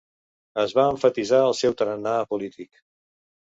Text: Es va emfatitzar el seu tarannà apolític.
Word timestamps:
Es 0.63 0.73
va 0.77 0.85
emfatitzar 0.93 1.43
el 1.51 1.55
seu 1.61 1.77
tarannà 1.85 2.17
apolític. 2.25 2.71